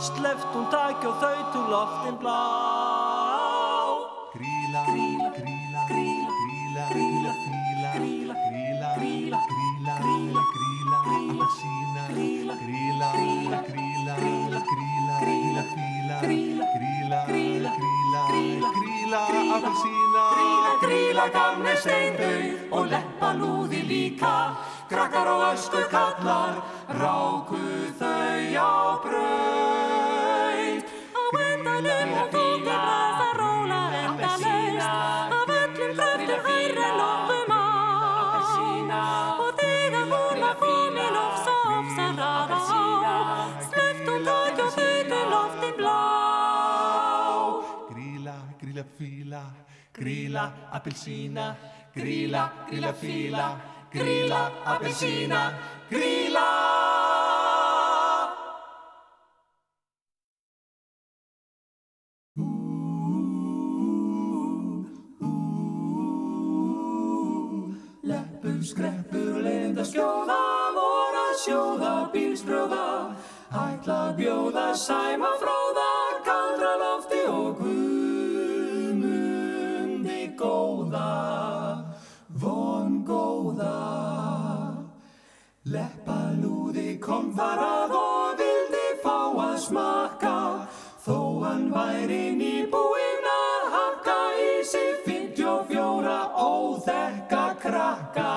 sleft 0.00 0.48
hún 0.52 0.66
taki 0.70 1.06
og 1.06 1.16
þau 1.22 1.38
til 1.52 1.64
loftin 1.72 2.16
blá. 2.20 2.42
Gríla, 4.34 4.82
gríla, 4.90 5.07
ráku 26.88 27.60
þau 28.00 28.42
á 28.56 28.72
brauð 29.04 30.82
Á 31.14 31.22
endanum 31.46 32.10
hún 32.14 32.28
tók 32.32 32.37
gríla, 49.98 50.68
appelsína, 50.72 51.56
gríla, 51.94 52.66
gríla, 52.70 52.92
fíla, 52.92 53.46
gríla, 53.92 54.52
appelsína, 54.64 55.58
gríla. 55.90 56.46
Leppur, 68.02 68.62
skreppur 68.64 69.34
og 69.34 69.42
leiðinda 69.44 69.84
skjóða 69.84 70.38
voru 70.78 71.24
að 71.26 71.34
sjóða 71.42 71.92
bílsbrjóða 72.14 72.86
Ætla 73.48 73.94
að 74.08 74.16
bjóða 74.18 74.64
sæma 74.76 75.30
fróða 75.40 75.88
kaldra 76.24 76.77
kom 87.08 87.30
þar 87.32 87.60
að 87.64 87.92
og 87.96 88.40
vildi 88.40 88.86
fá 89.02 89.16
að 89.44 89.54
smakka. 89.64 90.34
Þó 91.04 91.16
hann 91.44 91.68
væri 91.72 92.24
nýbúinn 92.36 93.28
að 93.32 93.68
hakka 93.74 94.16
í 94.44 94.50
sig 94.68 94.98
54 95.06 96.16
óþekka 96.44 97.44
krakka. 97.62 98.32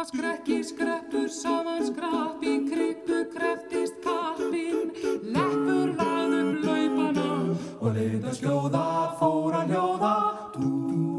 Af 0.00 0.08
skrekki 0.08 0.58
skreppur 0.66 1.28
saman 1.30 1.84
skrapp 1.86 2.42
í 2.42 2.56
kryppu 2.66 3.22
kreftist 3.36 4.00
kappinn. 4.02 4.90
Leppur 5.36 5.94
lagði 6.00 6.42
upp 6.48 6.66
laupana 6.66 7.30
og 7.78 7.88
leiðinda 7.94 8.34
skjóða 8.34 8.86
fór 9.20 9.60
að 9.60 9.74
hljóða. 9.76 10.14
Dú, 10.56 11.09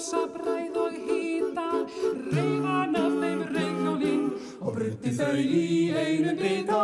í 0.00 0.02
ofsa 0.02 0.20
bræð 0.32 0.76
og 0.80 0.92
hýta 1.06 1.64
Reyfan 2.32 2.94
af 2.96 3.16
þeim 3.20 3.40
reykjólinn 3.54 4.22
og 4.60 4.72
brutti 4.76 5.10
þau 5.18 5.36
í 5.36 5.92
einu 5.92 6.32
bita. 6.38 6.80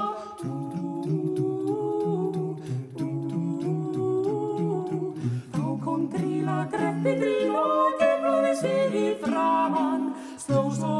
Þá 5.54 5.64
kom 5.84 6.04
gríla, 6.12 6.58
greppi 6.74 7.16
gríl 7.22 7.56
og 7.62 7.96
geflaði 8.02 8.52
sig 8.60 9.00
í 9.00 9.08
framann 9.24 10.12
Sló 10.36 10.68
svo 10.76 10.95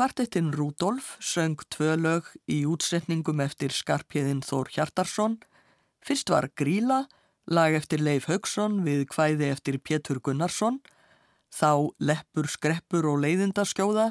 Kvartettinn 0.00 0.52
Rúdolf 0.56 1.18
söng 1.20 1.60
tvö 1.68 1.92
lög 2.00 2.24
í 2.48 2.62
útsetningum 2.64 3.42
eftir 3.44 3.68
Skarpjöðin 3.68 4.38
Þór 4.40 4.70
Hjartarsson. 4.72 5.34
Fyrst 6.00 6.30
var 6.32 6.46
Gríla, 6.56 7.02
lag 7.44 7.76
eftir 7.76 8.00
Leif 8.00 8.24
Haugsson 8.30 8.78
við 8.86 9.02
kvæði 9.12 9.50
eftir 9.52 9.76
Pétur 9.76 10.22
Gunnarsson. 10.24 10.78
Þá 11.52 11.92
Leppur, 12.00 12.48
Skreppur 12.48 13.10
og 13.10 13.20
Leiðindaskjóða, 13.26 14.06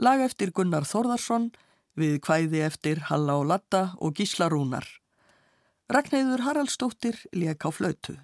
lag 0.00 0.24
eftir 0.24 0.54
Gunnar 0.56 0.88
Þórðarsson 0.88 1.50
við 2.00 2.16
kvæði 2.24 2.64
eftir 2.70 3.04
Halla 3.10 3.36
og 3.42 3.50
Latta 3.52 3.82
og 4.00 4.16
Gísla 4.16 4.48
Rúnar. 4.48 4.88
Ragnæður 5.92 6.46
Haraldsdóttir 6.48 7.20
lék 7.36 7.68
á 7.68 7.68
flautu. 7.68 8.16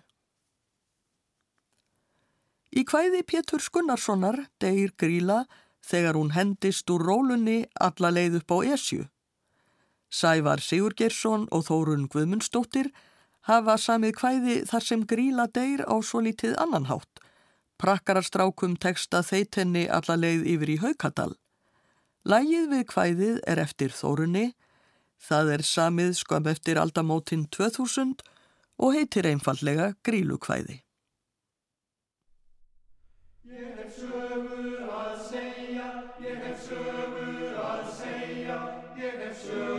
Í 2.72 2.88
kvæði 2.88 3.20
Péturs 3.28 3.68
Gunnarssonar 3.68 4.46
degir 4.64 4.96
Gríla 4.96 5.42
þegar 5.86 6.18
hún 6.18 6.32
hendist 6.34 6.90
úr 6.90 7.04
rólunni 7.06 7.60
alla 7.80 8.10
leið 8.10 8.40
upp 8.40 8.56
á 8.56 8.58
Esju. 8.74 9.06
Sævar 10.10 10.62
Sigurgeirsson 10.62 11.46
og 11.54 11.66
Þórun 11.68 12.08
Guðmundsdóttir 12.10 12.90
hafa 13.46 13.76
samið 13.78 14.14
kvæði 14.18 14.56
þar 14.70 14.86
sem 14.88 15.06
Gríla 15.06 15.46
deyr 15.54 15.84
á 15.86 15.94
svo 16.02 16.22
lítið 16.26 16.56
annan 16.62 16.88
hátt. 16.90 17.22
Prakkararstrákum 17.78 18.76
teksta 18.80 19.20
þeitenni 19.22 19.84
alla 19.92 20.16
leið 20.16 20.46
yfir 20.54 20.72
í 20.72 20.78
Haukadal. 20.82 21.34
Lægið 22.26 22.70
við 22.72 22.86
kvæðið 22.90 23.36
er 23.46 23.60
eftir 23.62 23.92
Þórunni, 23.94 24.46
það 25.22 25.52
er 25.58 25.62
samið 25.66 26.16
skam 26.18 26.48
eftir 26.50 26.80
aldamótin 26.82 27.44
2000 27.54 28.24
og 28.82 28.96
heitir 28.96 29.28
einfallega 29.30 29.92
Grílukvæði. 30.02 30.80
Ég 33.46 33.78
hef 33.78 34.00
sögu 34.00 34.90
að 34.90 35.14
segja, 35.28 35.65
precious. 39.44 39.75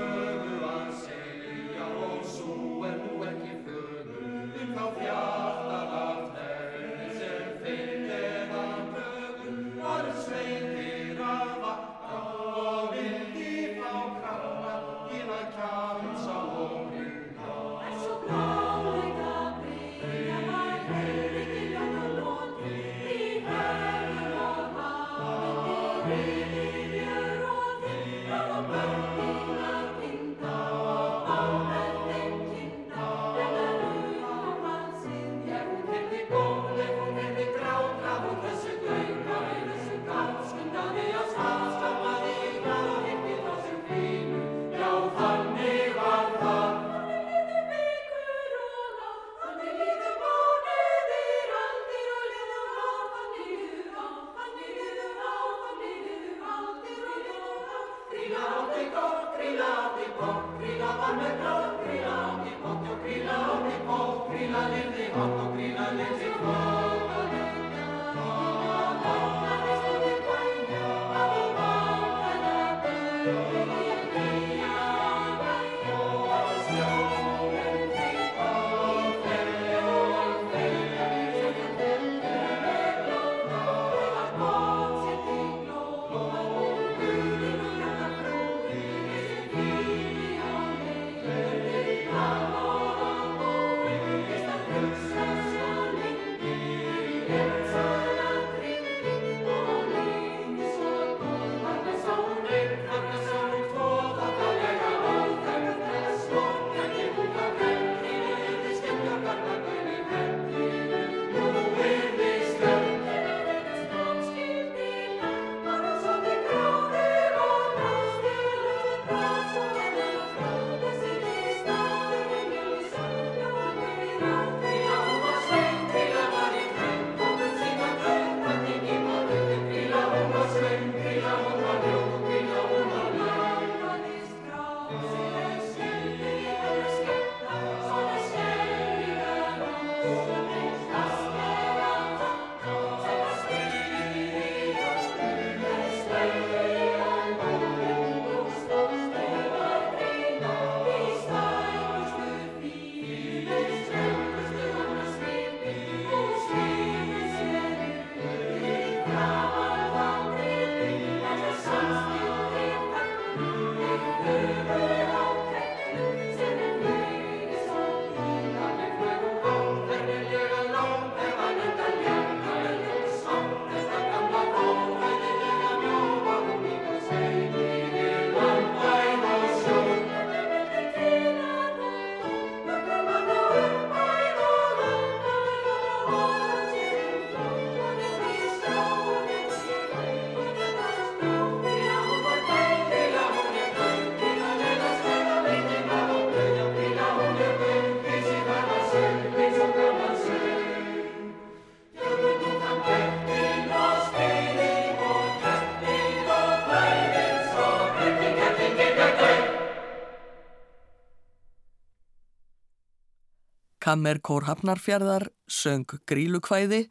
Kammerkór 213.88 214.44
Hafnarfjörðar 214.44 215.30
söng 215.48 215.88
Grílukvæði, 216.12 216.90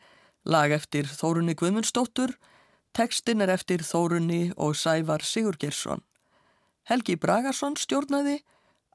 lag 0.48 0.72
eftir 0.72 1.04
Þórunni 1.04 1.52
Guðmundsdóttur, 1.52 2.30
tekstin 2.96 3.42
er 3.44 3.50
eftir 3.52 3.82
Þórunni 3.84 4.54
og 4.56 4.78
Sævar 4.80 5.20
Sigurgersson. 5.20 6.00
Helgi 6.88 7.18
Bragarsson 7.20 7.74
stjórnaði, 7.76 8.38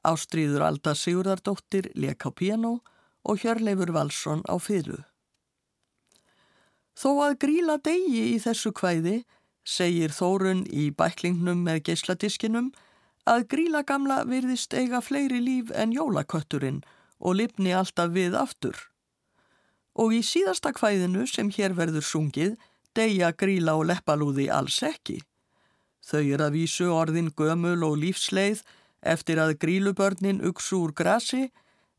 Ástríður 0.02 0.64
Alda 0.66 0.96
Sigurðardóttir 0.98 1.92
leik 1.94 2.26
á 2.26 2.34
piano 2.34 2.80
og 3.22 3.38
Hjörleifur 3.38 3.92
Valsson 3.94 4.42
á 4.50 4.58
fyrru. 4.58 4.98
Þó 6.98 7.10
að 7.28 7.36
gríla 7.44 7.76
degi 7.78 8.24
í 8.32 8.40
þessu 8.42 8.72
kvæði, 8.74 9.20
segir 9.62 10.10
Þórun 10.10 10.64
í 10.66 10.88
bæklingnum 10.90 11.62
með 11.68 11.84
geisladiskinum, 11.92 12.72
að 13.30 13.46
gríla 13.54 13.84
gamla 13.86 14.24
virðist 14.26 14.74
eiga 14.74 14.98
fleiri 14.98 15.38
líf 15.38 15.70
en 15.70 15.94
jólakötturinn 15.94 16.82
og 17.22 17.38
lifni 17.38 17.72
alltaf 17.72 18.10
við 18.12 18.36
aftur. 18.38 18.76
Og 19.94 20.14
í 20.16 20.22
síðasta 20.26 20.72
kvæðinu 20.74 21.26
sem 21.30 21.50
hér 21.54 21.76
verður 21.78 22.04
sungið 22.04 22.56
deyja 22.96 23.32
gríla 23.38 23.76
og 23.78 23.88
leppalúði 23.90 24.48
alls 24.52 24.80
ekki. 24.84 25.20
Þau 26.02 26.22
er 26.34 26.42
að 26.42 26.56
vísu 26.58 26.88
orðin 26.90 27.30
gömul 27.38 27.78
og 27.86 27.98
lífsleið 28.02 28.62
eftir 29.14 29.38
að 29.42 29.56
grílubörnin 29.62 30.42
uksu 30.48 30.82
úr 30.82 30.94
grasi 30.96 31.50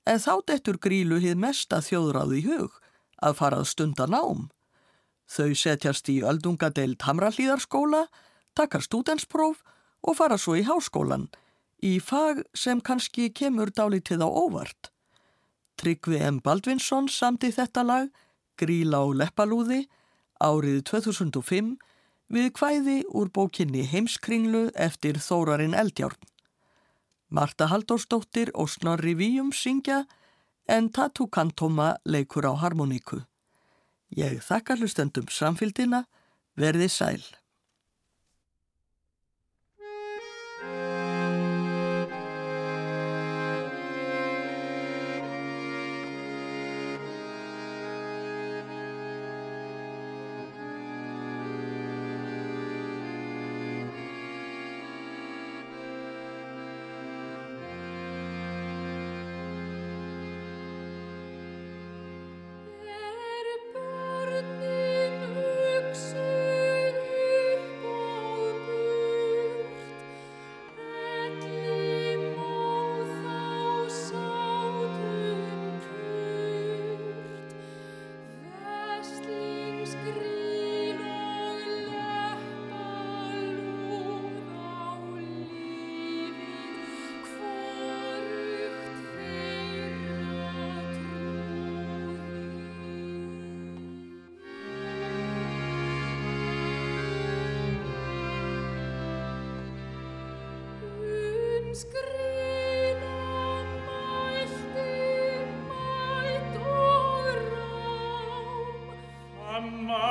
en 0.10 0.20
þá 0.20 0.34
dettur 0.48 0.80
grílu 0.82 1.20
hið 1.24 1.40
mesta 1.40 1.80
þjóðráð 1.84 2.36
í 2.40 2.42
hug 2.50 2.80
að 3.24 3.38
farað 3.40 3.70
stunda 3.72 4.08
nám. 4.10 4.50
Þau 5.30 5.54
setjast 5.56 6.10
í 6.12 6.20
öldungadeild 6.28 7.00
Hamrallíðarskóla, 7.08 8.08
takkar 8.54 8.84
stúdenspróf 8.84 9.64
og 10.04 10.18
fara 10.20 10.38
svo 10.38 10.58
í 10.60 10.66
háskólan 10.68 11.30
í 11.84 11.98
fag 12.00 12.44
sem 12.56 12.80
kannski 12.80 13.30
kemur 13.36 13.72
dálítið 13.72 14.24
á 14.24 14.30
óvart. 14.30 14.93
Tryggvi 15.80 16.20
M. 16.22 16.40
Baldvinsson 16.44 17.10
samti 17.10 17.52
þetta 17.54 17.84
lag, 17.84 18.12
Gríla 18.60 19.02
og 19.08 19.18
Leppalúði, 19.20 19.84
árið 20.44 20.84
2005 20.90 21.74
við 22.34 22.50
kvæði 22.58 22.98
úr 23.14 23.32
bókinni 23.34 23.84
Heimskringlu 23.90 24.70
eftir 24.76 25.20
Þórarinn 25.22 25.76
Eldjárn. 25.78 26.20
Marta 27.34 27.68
Haldórsdóttir 27.72 28.52
og 28.54 28.70
Snorri 28.70 29.16
Víum 29.18 29.50
syngja 29.54 30.04
en 30.70 30.90
Tatu 30.94 31.28
Kantoma 31.28 31.96
leikur 32.06 32.46
á 32.46 32.54
harmoníku. 32.54 33.24
Ég 34.14 34.44
þakkar 34.46 34.78
hlustendum 34.78 35.26
samfélgina, 35.34 36.06
verði 36.56 36.90
sæl. 36.90 37.24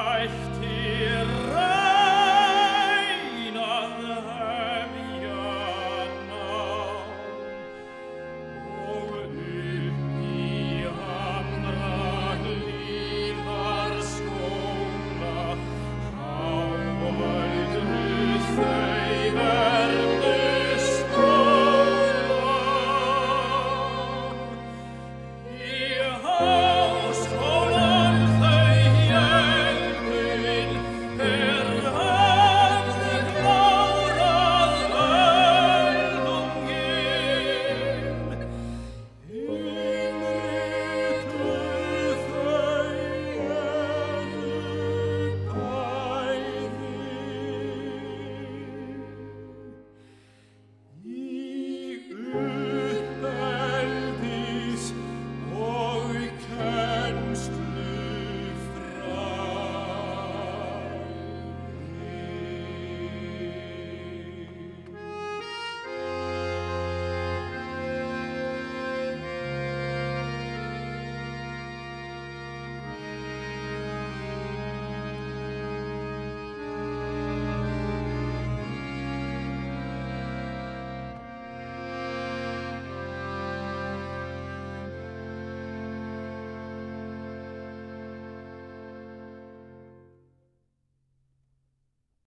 leicht 0.05 0.62